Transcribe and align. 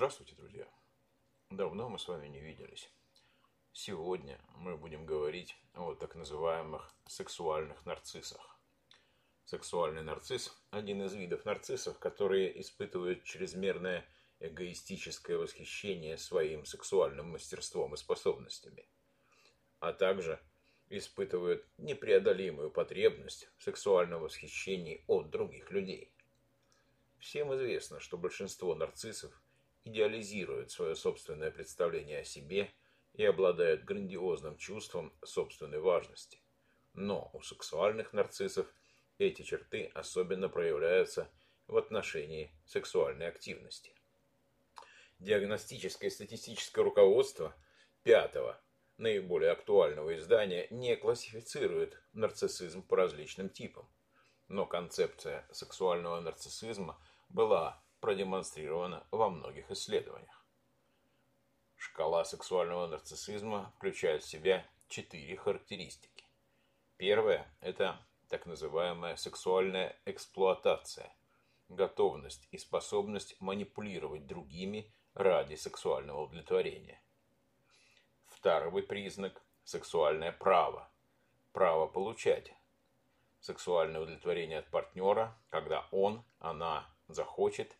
Здравствуйте, 0.00 0.34
друзья! 0.34 0.66
Давно 1.50 1.90
мы 1.90 1.98
с 1.98 2.08
вами 2.08 2.26
не 2.26 2.40
виделись. 2.40 2.90
Сегодня 3.74 4.40
мы 4.56 4.78
будем 4.78 5.04
говорить 5.04 5.58
о 5.74 5.94
так 5.94 6.14
называемых 6.14 6.90
сексуальных 7.06 7.84
нарциссах. 7.84 8.58
Сексуальный 9.44 10.02
нарцисс– 10.02 10.58
один 10.70 11.02
из 11.02 11.12
видов 11.12 11.44
нарциссов, 11.44 11.98
которые 11.98 12.58
испытывают 12.62 13.24
чрезмерное 13.24 14.08
эгоистическое 14.38 15.36
восхищение 15.36 16.16
своим 16.16 16.64
сексуальным 16.64 17.32
мастерством 17.32 17.92
и 17.92 17.98
способностями, 17.98 18.88
а 19.80 19.92
также 19.92 20.40
испытывают 20.88 21.62
непреодолимую 21.76 22.70
потребность 22.70 23.50
в 23.58 23.64
сексуальном 23.64 24.22
восхищении 24.22 25.04
от 25.08 25.28
других 25.28 25.70
людей. 25.70 26.10
Всем 27.18 27.54
известно, 27.54 28.00
что 28.00 28.16
большинство 28.16 28.74
нарциссов 28.74 29.38
идеализируют 29.84 30.70
свое 30.70 30.94
собственное 30.94 31.50
представление 31.50 32.20
о 32.20 32.24
себе 32.24 32.70
и 33.14 33.24
обладают 33.24 33.84
грандиозным 33.84 34.56
чувством 34.56 35.12
собственной 35.24 35.80
важности. 35.80 36.40
Но 36.94 37.30
у 37.32 37.42
сексуальных 37.42 38.12
нарциссов 38.12 38.66
эти 39.18 39.42
черты 39.42 39.90
особенно 39.94 40.48
проявляются 40.48 41.30
в 41.66 41.76
отношении 41.76 42.52
сексуальной 42.66 43.28
активности. 43.28 43.94
Диагностическое 45.18 46.10
статистическое 46.10 46.84
руководство 46.84 47.54
пятого, 48.02 48.60
наиболее 48.96 49.50
актуального 49.50 50.16
издания 50.16 50.66
не 50.70 50.96
классифицирует 50.96 52.00
нарциссизм 52.12 52.82
по 52.82 52.96
различным 52.96 53.50
типам. 53.50 53.88
Но 54.48 54.66
концепция 54.66 55.46
сексуального 55.52 56.20
нарциссизма 56.20 56.98
была 57.28 57.82
продемонстрирована 58.00 59.06
во 59.10 59.30
многих 59.30 59.70
исследованиях. 59.70 60.44
Шкала 61.76 62.24
сексуального 62.24 62.86
нарциссизма 62.86 63.72
включает 63.76 64.22
в 64.22 64.28
себя 64.28 64.66
четыре 64.88 65.36
характеристики. 65.36 66.24
Первая– 66.96 67.46
это 67.60 67.98
так 68.28 68.46
называемая 68.46 69.16
сексуальная 69.16 69.96
эксплуатация, 70.04 71.14
готовность 71.68 72.46
и 72.50 72.58
способность 72.58 73.40
манипулировать 73.40 74.26
другими 74.26 74.92
ради 75.14 75.54
сексуального 75.54 76.22
удовлетворения. 76.22 77.02
Второй 78.26 78.82
признак– 78.82 79.42
сексуальное 79.64 80.32
право, 80.32 80.90
право 81.52 81.86
получать 81.86 82.52
сексуальное 83.40 84.00
удовлетворение 84.00 84.58
от 84.58 84.70
партнера, 84.70 85.36
когда 85.48 85.88
он, 85.90 86.22
она 86.38 86.88
захочет, 87.08 87.76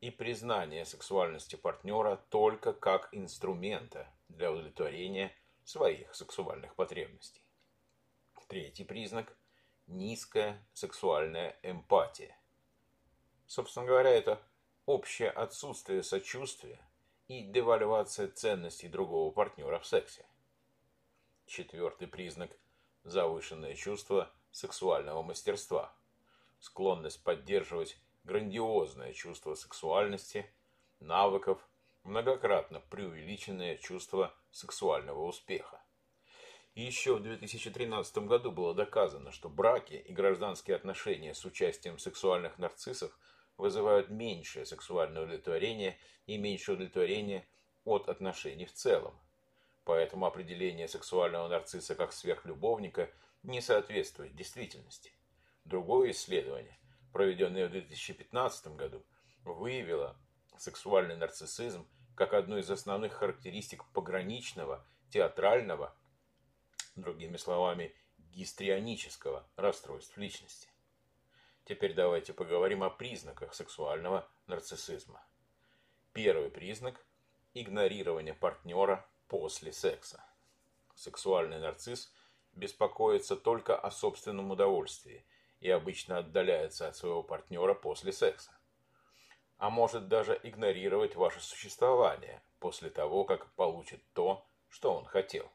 и 0.00 0.10
признание 0.10 0.84
сексуальности 0.84 1.56
партнера 1.56 2.16
только 2.30 2.72
как 2.72 3.08
инструмента 3.12 4.08
для 4.28 4.52
удовлетворения 4.52 5.34
своих 5.64 6.14
сексуальных 6.14 6.74
потребностей. 6.74 7.42
Третий 8.48 8.84
признак 8.84 9.36
низкая 9.86 10.66
сексуальная 10.72 11.58
эмпатия. 11.62 12.34
Собственно 13.46 13.84
говоря, 13.84 14.10
это 14.10 14.42
общее 14.86 15.30
отсутствие 15.30 16.02
сочувствия 16.02 16.80
и 17.26 17.42
девальвация 17.42 18.28
ценностей 18.28 18.88
другого 18.88 19.30
партнера 19.30 19.78
в 19.78 19.86
сексе. 19.86 20.24
Четвертый 21.46 22.08
признак– 22.08 22.50
завышенное 23.04 23.74
чувство 23.74 24.32
сексуального 24.50 25.22
мастерства, 25.22 25.94
склонность 26.58 27.22
поддерживать 27.22 27.98
грандиозное 28.24 29.12
чувство 29.12 29.54
сексуальности, 29.54 30.50
навыков, 31.00 31.58
многократно 32.04 32.80
преувеличенное 32.80 33.76
чувство 33.76 34.34
сексуального 34.50 35.24
успеха. 35.24 35.82
И 36.74 36.82
еще 36.82 37.16
в 37.16 37.22
2013 37.22 38.18
году 38.18 38.52
было 38.52 38.74
доказано, 38.74 39.32
что 39.32 39.48
браки 39.48 39.94
и 39.94 40.12
гражданские 40.12 40.76
отношения 40.76 41.34
с 41.34 41.44
участием 41.44 41.98
сексуальных 41.98 42.58
нарциссов 42.58 43.18
вызывают 43.56 44.10
меньшее 44.10 44.64
сексуальное 44.64 45.22
удовлетворение 45.22 45.98
и 46.26 46.38
меньшее 46.38 46.76
удовлетворение 46.76 47.48
от 47.84 48.08
отношений 48.08 48.66
в 48.66 48.72
целом. 48.72 49.18
Поэтому 49.84 50.26
определение 50.26 50.86
сексуального 50.86 51.48
нарцисса 51.48 51.94
как 51.94 52.12
сверхлюбовника 52.12 53.10
не 53.42 53.60
соответствует 53.60 54.36
действительности. 54.36 55.12
Другое 55.64 56.12
исследование, 56.12 56.77
проведенное 57.12 57.68
в 57.68 57.70
2015 57.70 58.68
году, 58.76 59.04
выявило 59.44 60.16
сексуальный 60.56 61.16
нарциссизм 61.16 61.86
как 62.14 62.34
одну 62.34 62.58
из 62.58 62.70
основных 62.70 63.12
характеристик 63.12 63.84
пограничного, 63.92 64.84
театрального 65.10 65.94
другими 66.96 67.36
словами, 67.36 67.94
гистрионического 68.32 69.48
расстройства 69.56 70.20
личности. 70.20 70.68
Теперь 71.64 71.94
давайте 71.94 72.32
поговорим 72.32 72.82
о 72.82 72.90
признаках 72.90 73.54
сексуального 73.54 74.28
нарциссизма. 74.46 75.22
Первый 76.12 76.50
признак– 76.50 77.04
игнорирование 77.54 78.34
партнера 78.34 79.06
после 79.28 79.72
секса. 79.72 80.24
Сексуальный 80.94 81.60
нарцисс 81.60 82.12
беспокоится 82.52 83.36
только 83.36 83.78
о 83.78 83.90
собственном 83.90 84.50
удовольствии 84.50 85.24
и 85.60 85.70
обычно 85.70 86.18
отдаляется 86.18 86.88
от 86.88 86.96
своего 86.96 87.22
партнера 87.22 87.74
после 87.74 88.12
секса. 88.12 88.56
А 89.56 89.70
может 89.70 90.08
даже 90.08 90.38
игнорировать 90.42 91.16
ваше 91.16 91.40
существование 91.40 92.42
после 92.60 92.90
того, 92.90 93.24
как 93.24 93.52
получит 93.54 94.02
то, 94.12 94.46
что 94.68 94.94
он 94.94 95.04
хотел 95.04 95.50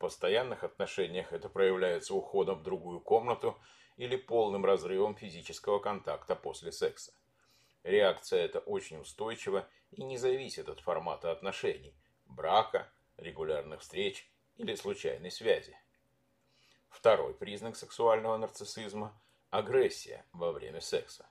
постоянных 0.00 0.64
отношениях 0.64 1.32
это 1.32 1.48
проявляется 1.48 2.14
уходом 2.14 2.58
в 2.58 2.62
другую 2.62 3.00
комнату 3.00 3.56
или 3.96 4.16
полным 4.16 4.64
разрывом 4.64 5.14
физического 5.14 5.78
контакта 5.78 6.34
после 6.34 6.72
секса. 6.72 7.12
Реакция 7.84 8.40
эта 8.40 8.60
очень 8.60 8.98
устойчива 8.98 9.68
и 9.90 10.02
не 10.02 10.16
зависит 10.16 10.68
от 10.68 10.80
формата 10.80 11.30
отношений, 11.30 11.94
брака, 12.24 12.90
регулярных 13.18 13.82
встреч 13.82 14.26
или 14.56 14.74
случайной 14.74 15.30
связи. 15.30 15.76
Второй 16.90 17.34
признак 17.34 17.76
сексуального 17.76 18.36
нарциссизма– 18.36 19.18
агрессия 19.50 20.26
во 20.32 20.52
время 20.52 20.80
секса. 20.80 21.26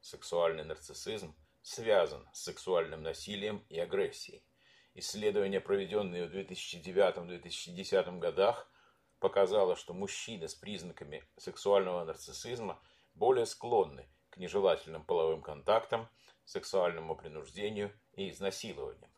Сексуальный 0.00 0.62
нарциссизм 0.64 1.34
связан 1.62 2.28
с 2.32 2.42
сексуальным 2.44 3.02
насилием 3.02 3.64
и 3.70 3.78
агрессией. 3.78 4.44
Исследования, 4.92 5.60
проведенные 5.60 6.28
в 6.28 6.34
2009-2010 6.34 8.18
годах, 8.18 8.70
показало, 9.18 9.74
что 9.74 9.94
мужчины 9.94 10.48
с 10.48 10.54
признаками 10.54 11.24
сексуального 11.38 12.04
нарциссизма 12.04 12.78
более 13.14 13.46
склонны 13.46 14.06
к 14.30 14.36
нежелательным 14.36 15.04
половым 15.04 15.40
контактам, 15.40 16.08
сексуальному 16.44 17.16
принуждению 17.16 17.90
и 18.12 18.30
изнасилованиям. 18.30 19.10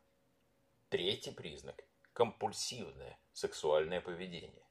Третий 0.89 1.33
признак– 1.33 1.85
компульсивное 2.13 3.19
сексуальное 3.33 4.01
поведение. 4.01 4.66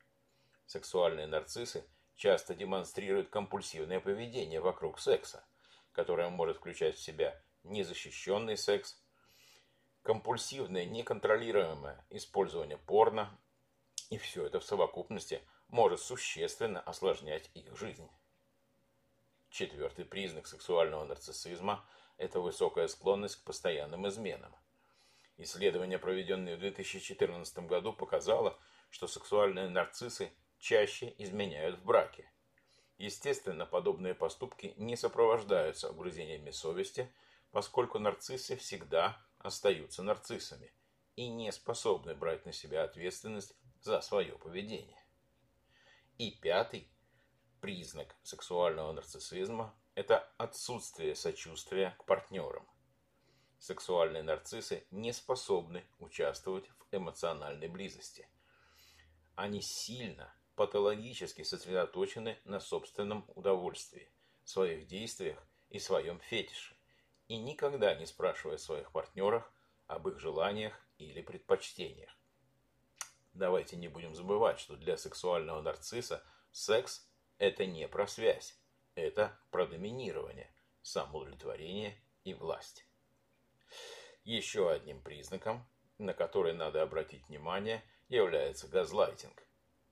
Сексуальные 0.65 1.27
нарциссы 1.27 1.85
часто 2.15 2.55
демонстрируют 2.55 3.29
компульсивное 3.29 3.99
поведение 3.99 4.59
вокруг 4.59 4.99
секса, 4.99 5.45
которое 5.91 6.29
может 6.29 6.57
включать 6.57 6.95
в 6.95 7.01
себя 7.01 7.39
незащищенный 7.63 8.57
секс, 8.57 8.99
компульсивное, 10.01 10.85
неконтролируемое 10.85 12.05
использование 12.09 12.77
порно, 12.77 13.37
и 14.09 14.17
все 14.17 14.45
это 14.45 14.59
в 14.59 14.63
совокупности 14.63 15.41
может 15.67 15.99
существенно 15.99 16.79
осложнять 16.79 17.49
их 17.53 17.75
жизнь. 17.77 18.09
Четвертый 19.49 20.05
признак 20.05 20.47
сексуального 20.47 21.05
нарциссизма– 21.05 21.85
это 22.17 22.39
высокая 22.39 22.87
склонность 22.87 23.37
к 23.37 23.43
постоянным 23.43 24.07
изменам. 24.07 24.55
Исследование, 25.37 25.99
проведенное 25.99 26.55
в 26.55 26.59
2014 26.59 27.59
году, 27.59 27.93
показало, 27.93 28.57
что 28.89 29.07
сексуальные 29.07 29.69
нарциссы 29.69 30.31
чаще 30.65 31.13
изменяют 31.19 31.77
в 31.79 31.85
браке. 31.85 32.27
Естественно, 32.97 33.67
подобные 33.67 34.15
поступки 34.15 34.73
не 34.77 34.95
сопровождаются 34.95 35.91
угрызениями 35.91 36.49
совести, 36.49 37.13
поскольку 37.51 37.99
нарциссы 37.99 38.55
всегда 38.55 39.23
остаются 39.37 40.01
нарциссами 40.01 40.73
и 41.15 41.27
не 41.27 41.51
способны 41.51 42.15
брать 42.15 42.47
на 42.47 42.51
себя 42.51 42.83
ответственность 42.83 43.53
за 43.81 44.01
свое 44.01 44.39
поведение. 44.39 44.99
И 46.17 46.31
пятый 46.31 46.89
признак 47.61 48.15
сексуального 48.23 48.91
нарциссизма– 48.91 49.77
это 49.93 50.17
отсутствие 50.39 51.13
сочувствия 51.13 51.95
к 51.99 52.05
партнерам. 52.05 52.67
Сексуальные 53.59 54.23
нарциссы 54.23 54.87
не 54.89 55.13
способны 55.13 55.85
участвовать 55.99 56.67
в 56.67 56.87
эмоциональной 56.91 57.67
близости. 57.67 58.27
Они 59.35 59.61
сильно, 59.61 60.33
патологически 60.55 61.43
сосредоточены 61.43 62.37
на 62.45 62.59
собственном 62.59 63.25
удовольствии, 63.35 64.09
своих 64.43 64.87
действиях 64.87 65.41
и 65.69 65.79
своем 65.79 66.19
фетише 66.19 66.75
и 67.27 67.37
никогда 67.37 67.95
не 67.95 68.05
спрашивая 68.05 68.57
своих 68.57 68.91
партнеров 68.91 69.49
об 69.87 70.07
их 70.07 70.19
желаниях 70.19 70.79
или 70.97 71.21
предпочтениях. 71.21 72.11
Давайте 73.33 73.75
не 73.75 73.87
будем 73.87 74.15
забывать, 74.15 74.59
что 74.59 74.75
для 74.75 74.97
сексуального 74.97 75.61
нарцисса 75.61 76.23
секс– 76.51 77.09
это 77.37 77.65
не 77.65 77.87
про 77.87 78.07
связь, 78.07 78.57
это 78.95 79.37
про 79.51 79.67
доминирование, 79.67 80.53
самоудовлетворение 80.81 82.01
и 82.23 82.33
власть. 82.33 82.87
Еще 84.23 84.71
одним 84.71 85.01
признаком, 85.01 85.67
на 85.97 86.13
который 86.13 86.53
надо 86.53 86.81
обратить 86.81 87.27
внимание, 87.27 87.83
является 88.07 88.67
газлайтинг. 88.67 89.44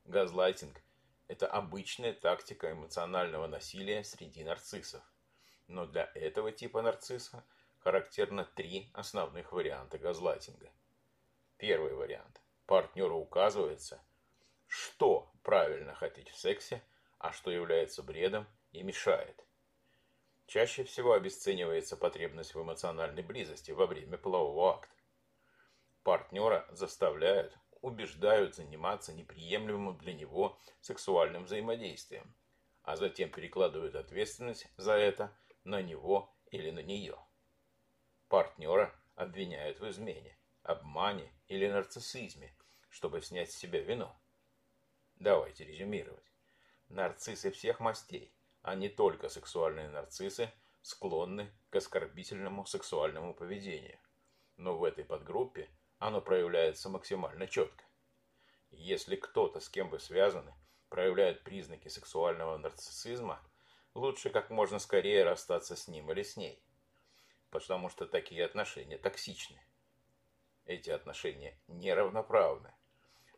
Газлайтинг– 0.05 0.81
это 1.27 1.47
обычная 1.47 2.13
тактика 2.13 2.71
эмоционального 2.71 3.47
насилия 3.47 4.03
среди 4.03 4.43
нарциссов. 4.43 5.01
Но 5.67 5.85
для 5.85 6.11
этого 6.13 6.51
типа 6.51 6.81
нарцисса 6.81 7.43
характерно 7.79 8.43
три 8.43 8.91
основных 8.93 9.53
варианта 9.53 9.97
газлайтинга. 9.97 10.69
Первый 11.57 11.93
вариант. 11.93 12.41
Партнеру 12.65 13.17
указывается, 13.17 14.03
что 14.67 15.31
правильно 15.41 15.95
хотеть 15.95 16.29
в 16.29 16.37
сексе, 16.37 16.83
а 17.17 17.31
что 17.31 17.49
является 17.49 18.03
бредом 18.03 18.45
и 18.73 18.83
мешает. 18.83 19.45
Чаще 20.47 20.83
всего 20.83 21.13
обесценивается 21.13 21.95
потребность 21.95 22.53
в 22.53 22.61
эмоциональной 22.61 23.23
близости 23.23 23.71
во 23.71 23.87
время 23.87 24.17
полового 24.17 24.75
акта. 24.75 24.93
Партнера 26.03 26.67
заставляют, 26.71 27.57
убеждают 27.83 28.55
заниматься 28.55 29.13
неприемлемым 29.13 29.97
для 29.97 30.13
него 30.13 30.57
сексуальным 30.79 31.43
взаимодействием, 31.43 32.33
а 32.81 32.95
затем 32.95 33.29
перекладывают 33.29 33.95
ответственность 33.95 34.67
за 34.77 34.93
это 34.93 35.37
на 35.65 35.81
него 35.81 36.33
или 36.49 36.71
на 36.71 36.79
нее. 36.79 37.17
Партнера 38.29 38.95
обвиняют 39.15 39.81
в 39.81 39.89
измене, 39.89 40.39
обмане 40.63 41.29
или 41.47 41.67
нарциссизме, 41.67 42.55
чтобы 42.89 43.21
снять 43.21 43.51
с 43.51 43.57
себя 43.57 43.81
вину. 43.81 44.09
Давайте 45.15 45.65
резюмировать. 45.65 46.31
Нарциссы 46.87 47.51
всех 47.51 47.81
мастей, 47.81 48.33
а 48.61 48.75
не 48.75 48.87
только 48.87 49.27
сексуальные 49.27 49.89
нарциссы, 49.89 50.49
склонны 50.81 51.51
к 51.69 51.75
оскорбительному 51.75 52.65
сексуальному 52.65 53.33
поведению. 53.33 53.99
Но 54.55 54.77
в 54.77 54.85
этой 54.85 55.03
подгруппе 55.03 55.69
оно 55.99 56.21
проявляется 56.21 56.89
максимально 56.89 57.47
четко. 57.47 57.83
Если 58.71 59.15
кто-то, 59.15 59.59
с 59.59 59.69
кем 59.69 59.89
вы 59.89 59.99
связаны, 59.99 60.53
проявляет 60.89 61.43
признаки 61.43 61.87
сексуального 61.87 62.57
нарциссизма– 62.57 63.41
лучше 63.93 64.29
как 64.29 64.49
можно 64.49 64.79
скорее 64.79 65.23
расстаться 65.23 65.75
с 65.75 65.87
ним 65.87 66.11
или 66.11 66.23
с 66.23 66.37
ней. 66.37 66.61
Потому 67.49 67.89
что 67.89 68.05
такие 68.05 68.43
отношения 68.43 68.97
токсичны. 68.97 69.61
Эти 70.65 70.89
отношения 70.89 71.59
неравноправны. 71.67 72.73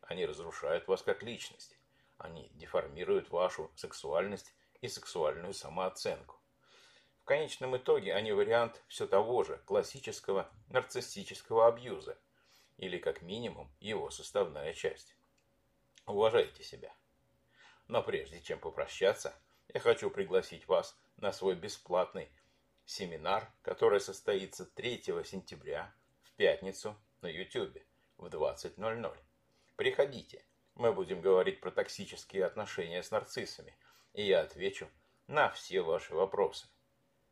Они 0.02 0.26
разрушают 0.26 0.88
вас 0.88 1.02
как 1.02 1.24
личность. 1.24 1.78
Они 2.18 2.50
деформируют 2.54 3.30
вашу 3.30 3.72
сексуальность 3.76 4.54
и 4.82 4.88
сексуальную 4.88 5.54
самооценку. 5.54 6.40
В 7.22 7.26
конечном 7.26 7.76
итоге 7.76 8.14
они 8.14 8.32
вариант 8.32 8.82
все 8.88 9.08
того 9.08 9.44
же 9.44 9.58
классического 9.66 10.50
нарциссического 10.70 11.68
абьюза, 11.68 12.18
или 12.78 12.98
как 12.98 13.22
минимум 13.22 13.72
его 13.80 14.10
составная 14.10 14.74
часть. 14.74 15.16
Уважайте 16.06 16.64
себя. 16.64 16.94
Но 17.88 18.04
прежде 18.04 18.42
чем 18.42 18.60
попрощаться, 18.60 19.34
я 19.74 19.80
хочу 19.80 20.10
пригласить 20.10 20.68
вас 20.68 20.98
на 21.18 21.32
свой 21.32 21.56
бесплатный 21.56 22.30
семинар, 22.86 23.52
который 23.62 24.00
состоится 24.00 24.66
3 24.66 25.04
сентября 25.26 25.94
в 26.22 26.32
пятницу 26.34 26.96
на 27.22 27.28
YouTube 27.28 27.78
в 28.18 28.28
20.00. 28.28 29.18
Приходите, 29.76 30.46
мы 30.76 30.94
будем 30.94 31.22
говорить 31.22 31.60
про 31.60 31.72
токсические 31.72 32.46
отношения 32.46 33.02
с 33.02 33.12
нарциссами, 33.12 33.76
и 34.14 34.26
я 34.26 34.42
отвечу 34.42 34.90
на 35.28 35.50
все 35.50 35.82
ваши 35.82 36.14
вопросы. 36.14 36.68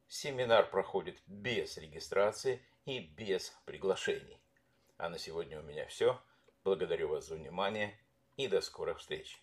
Семинар 0.07 0.69
проходит 0.69 1.21
без 1.27 1.77
регистрации 1.77 2.65
и 2.85 2.99
без 2.99 3.49
приглашений. 3.65 4.42
А 5.03 5.09
на 5.09 5.19
сегодня 5.19 5.59
у 5.59 5.63
меня 5.63 5.85
все. 5.88 6.17
Благодарю 6.63 7.09
вас 7.09 7.27
за 7.27 7.35
внимание 7.35 8.00
и 8.38 8.47
до 8.47 8.61
скорых 8.61 9.00
встреч. 9.00 9.42